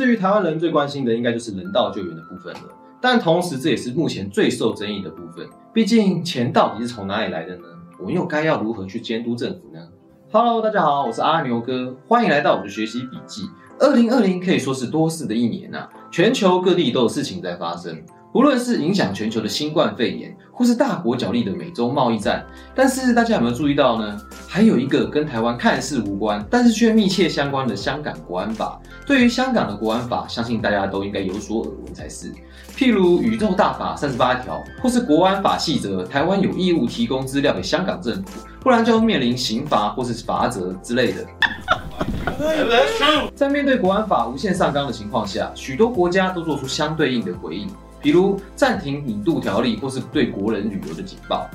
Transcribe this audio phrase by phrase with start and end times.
[0.00, 2.60] 至于台湾人最关心的，应该就是人道救援的部分了。
[3.02, 5.46] 但同时，这也是目前最受争议的部分。
[5.74, 7.64] 毕竟钱到底是从哪里来的呢？
[7.98, 9.88] 我们又该要如何去监督政府呢
[10.32, 13.42] ？Hello，大家好，我是阿牛哥，欢迎来到我的学习笔记。
[13.78, 18.02] 二零二零可以说是多事的一年呐，全球各地都有事情在发生。
[18.32, 24.16] 无论是影响全球的新冠肺炎，或是大国角力的美洲贸易战，但是大家有没有注意到呢？
[24.46, 28.80] 还有一个跟台湾看似无关，但是却密切相关的香港国安法。
[29.04, 32.32] 对于香港的国安法，相信大家都应该有所耳闻才是。
[32.76, 41.26] 譬如宇宙大法三十八条，或是国安法细则，台湾有义务提供资料给香港政府，不然就要面临刑罚或是罚则之类的。
[43.34, 47.68] 在面对国安法无限上纲的情况下，许多国家都做出相对应的回应。
[48.00, 51.48] 比如暂停引渡条例，或是对国人旅游的警报。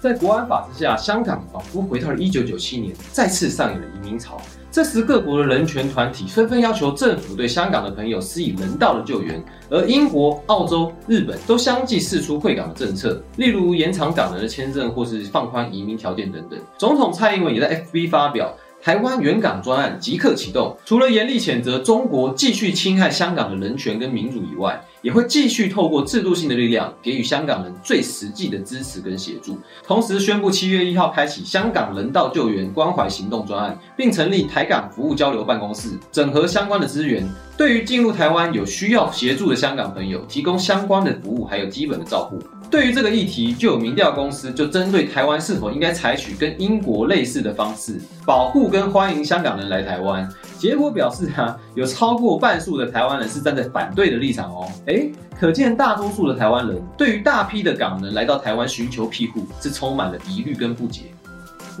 [0.00, 4.40] 在国安法之下，香港仿佛回到了一九九七年，再次上演了移民潮。
[4.70, 16.56] 这时，各国的人权团体纷纷要求政府对香港的朋友施以人道的救援，而英国、澳洲、日本都相继释出惠港的政策，例如延长港人的签证，或是放宽移民条件等等。
[16.76, 18.54] 总统蔡英文也在 FB 发表。
[18.80, 29.58] 台湾援港专案即刻启动，除了严厉谴责中国继续侵害香港的人权跟民主以外，也会继续透过制度性的力量，给予香港人最实际的支持跟协助。
[29.86, 42.38] 同时宣布七月一号开启香港人道救援关怀行动专案，并成立台港服务交流办公室，整合相关的资源，对于进入台湾有需要协助的香港朋友，提供相关的服务，还有基本的照顾。
[42.70, 50.28] 对于这个议题，就有民调公司就针对台湾是否应该采取跟英国类似的方式，保护跟欢迎香港人来台湾。
[50.58, 54.68] 结果表示啊，有超过半数的台湾人是站在反对的立场哦。
[54.86, 61.04] 诶，可见大多数的台湾人对于大批的港人来到台湾寻求庇护是充满了疑虑跟不解。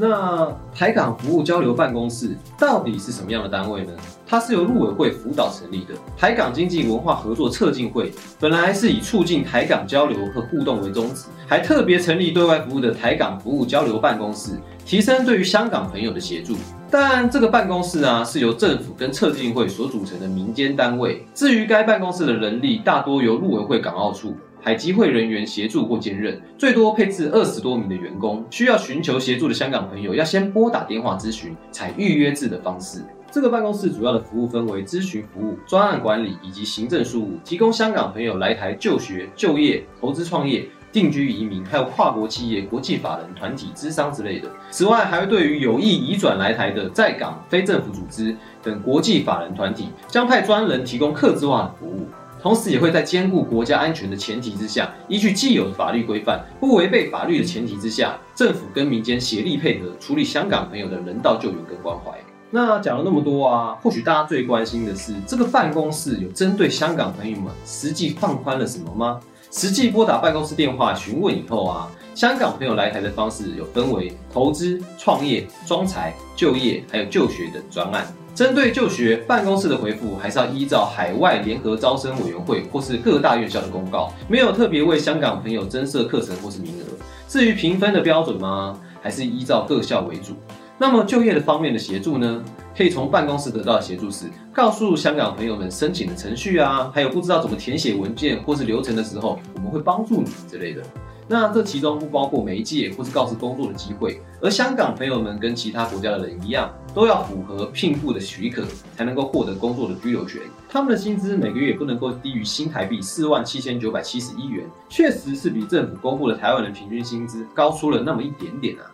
[0.00, 3.92] 那台港服务交流办公室到底是什么样的单位呢？
[4.24, 14.52] 它是由陆委会辅导成立的台港经济文化合作策进会，本来是以促进台港交流和互动为宗旨，还特别成立对外服务的台港服务交流办公室，
[14.84, 16.54] 提升对于香港朋友的协助。
[16.90, 21.26] 但这个办公室啊，是由政府跟策进会所组成的民间单位。
[21.34, 24.36] 至于该办公室的人力，大多由陆委会港澳处。
[24.68, 28.44] 海基会人员协助或兼任，最多配置二十多名的员工。
[28.50, 33.02] 需要寻求协助的香港朋友，要先拨打电话咨询，采预约制的方式。
[33.32, 44.50] 这个办公室主要的服务分为咨询服务、专案管理以及行政事务，提供香港朋友来台就学、就业、投资创业、定居移民，还有跨国企业、国际法人团体、资商之类的。
[44.70, 52.06] 此外，还会对于有意移转来台的在港非政府组织等国际法人团体，将派专人提供客制化的服务。
[52.40, 62.12] 同时也会在兼顾国家安全的前提之下，依据既有的法律规范，不违背法律的前提之下，政府跟民间协力配合处理香港朋友的人道救援跟关怀。
[62.50, 69.20] 那讲了那么多啊，或许大家最关心的是，这个办公室有针对香港朋友们实际放宽了什么吗？
[69.50, 78.06] 实际拨打办公室电话询问以后啊，香港朋友来台的方式有分为投资、创业、装财、就业，还有就学等专案。
[78.38, 86.84] 针对就学办公室的回复，还是要依照海外联合招生委员会或是各大院校的公告，没有特别为香港朋友增设课程或是名额。
[87.26, 88.78] 至于评分的标准吗？
[89.02, 90.34] 还是依照各校为主。
[90.78, 92.40] 那么就业的方面的协助呢？
[92.76, 100.82] 可以从办公室得到的协助是，告诉香港朋友们申请的程序啊，还有不知道怎么填写文件或是流程的时候，我们会帮助你之类的。
[101.30, 108.66] 那这其中不包括媒介或是告知工作的机会，而香港朋友们跟其他国家的人一样，都要符合聘雇的许可，
[108.96, 110.42] 才能够获得工作的居留权。
[110.68, 118.90] 他们的薪资每个月不能够低于新台币四万七千九百七十一元，确实是比政府公布的台湾人平均薪资高出了那么一点点啊。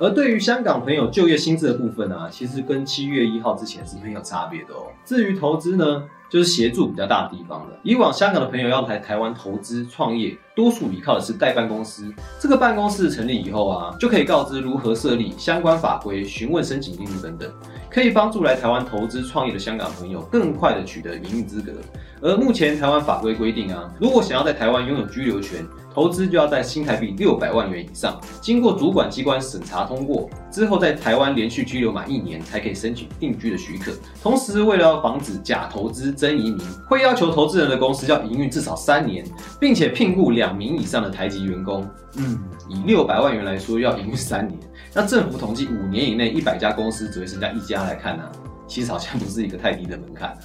[0.00, 4.86] 而对于香港朋友就业薪资的部分呢，其实跟七月一号之前是没有差别的哦。
[5.04, 6.02] 至于投资呢？
[6.30, 7.76] 就是协助比较大的地方了。
[7.82, 12.08] 以往香港的朋友要来台湾投资创业，多数依靠的是代办公司。
[12.38, 17.52] 这个办公室成立以后啊，就可以告知如何设立相关法规、询问申请进度等等，
[17.90, 21.72] 可以帮助来台湾投资创业的香港朋友更快的取得营运资格。
[22.20, 33.92] 而目前台湾法规规定啊，如果想要在台湾拥有居留权，投资就要在新台币六百万元以上，经过主管机关审查通过之后，在台湾连续居留满一年才可以申请定居的许可。
[34.22, 39.24] 同时，为了要防止假投资真移民，会要求投资人的公司要营运至少三年，
[39.58, 41.84] 并且聘雇两名以上的台籍员工。
[42.16, 42.38] 嗯，
[42.68, 44.58] 以六百万元来说，要营运三年，
[44.94, 48.24] 那政府统计五年以内一百家公司只会剩下一家来看呢，
[48.66, 50.36] 其实好像不是一个太低的门槛。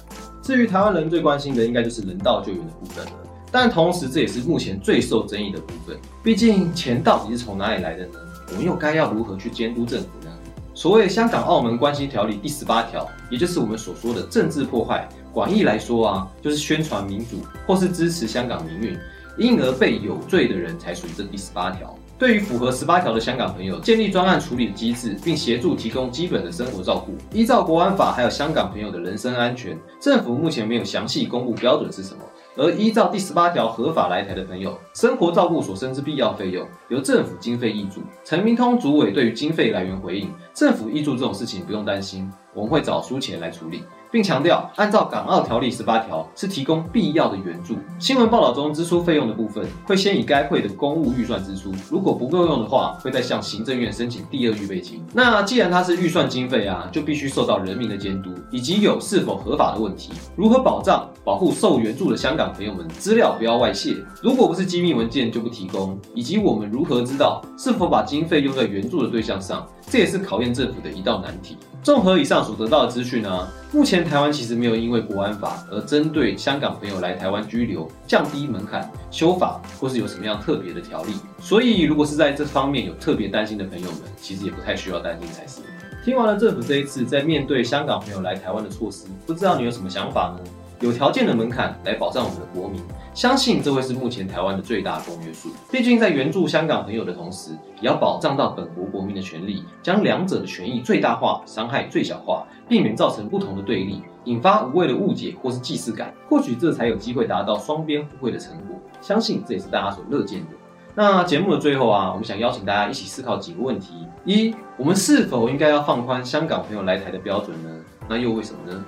[0.42, 3.12] 至于台湾人最关心的，应该就是人道救援的部分了。
[3.58, 5.96] 但同时，这也是目前最受争议的部分。
[6.22, 8.18] 毕竟钱到底是从哪里来的呢？
[8.50, 10.30] 我们又该要如何去监督政府呢？
[10.74, 18.98] 所谓《香港澳门关系条例》第十八条，也就是我们所说的政治破坏，广义来说啊，就是宣传民主或是支持香港民运，
[19.38, 21.98] 因而被有罪的人才属于这第十八条。
[22.18, 27.14] 对于符合十八条的香港朋友，建立专案处理机制，并协助提供基本的生活照顾。
[27.32, 32.20] 依照国安法，还有香港朋友的人身安全，政府目前没有详细公布标准是什么。
[32.56, 38.00] 而依照第十八条合法来台的朋友，生活照顾所生之必要费用，由政府经费挹注。
[38.24, 43.84] 陈明通主委对于经费来源回应，政府挹注这种事情不用担心，我们会找出钱来处理。
[44.10, 47.76] 并强调，按照港澳条例十八条，是提供必要的援助。
[47.98, 55.04] 新闻报道中支出费用的部分，会先以该会的公务预算支出，如果不够用的话，会再向行政院申请第二预备金。
[55.12, 60.12] 那既然它是预算经费啊，就必须受到人民的监督，以及有是否合法的问题。
[60.36, 63.96] 如何保障保护受援助的香港朋友们资料不要外泄？
[64.22, 69.66] 如果不是机密文件就不提供，以及我们如何知道是否把经费用在援助的对象上？
[69.88, 71.56] 这也是考验政府的一道难题。
[71.86, 81.12] 综合以上所得到的资讯呢，目前台湾其实没有因为国安法而针对香港朋友来台湾居留降低门槛、修法，或是有什么样特别的条例。
[81.38, 85.60] 所以，如果是在这方面有特别担心的朋友们，其实也不太需要担心才是。
[86.04, 90.50] 听完了政府这一次在面对香港朋友来台湾的措施，不知道你有什么想法呢？
[90.80, 92.82] 有条件的门槛来保障我们的国民，
[93.16, 95.48] 相信这会是目前台湾的最大公约数。
[95.72, 106.12] 毕竟在援助香港朋友的同时，也要保障到本国国民的权利，将两者的权益最大化，伤害最小化，避免造成不同的对立，引发无谓的误解或是既视感。
[106.28, 108.76] 或许这才有机会达到双边互惠的成果。
[109.00, 110.48] 相信这也是大家所乐见的。
[110.94, 113.94] 那节目的最后啊，我们想邀请大家一起思考几个问题：
[114.26, 117.70] 一，我们是否应该要放宽香港朋友来台的标准呢？
[118.10, 118.84] 那又为什么呢？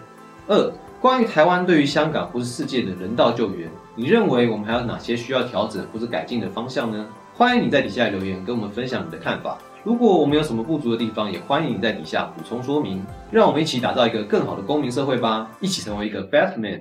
[0.49, 0.71] 二。
[1.01, 7.05] 关于台湾对于香港或是世界的人道救援，你认为我们还有哪些需要调整或者改进的方向呢？
[7.35, 9.59] 欢迎你在底下留言跟我们分享你的看法。
[9.83, 13.05] 如果我们有什么不足的地方，也欢迎你在底下补充说明。
[13.33, 16.81] 让我们一起打造一个更好的公民社会吧，一起成为一个 best man。